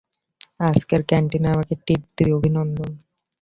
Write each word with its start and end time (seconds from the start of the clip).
আজকে 0.69 0.95
ক্যান্টিনে 1.09 1.47
আমাকে 1.55 1.73
ট্রিট 1.83 2.01
দিবি 2.15 2.31
-অভিনন্দন! 2.33 2.91